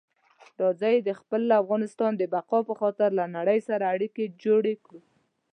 راځئ 0.61 0.95
د 1.07 1.09
خپل 1.19 1.41
افغانستان 1.61 2.11
د 2.17 2.23
بقا 2.33 2.59
په 2.69 2.73
خاطر 2.79 3.09
له 3.19 3.25
نړۍ 3.35 3.59
سره 3.69 3.83
اړیکي 3.93 4.25
جوړې 4.43 4.73
کړو. 4.83 4.99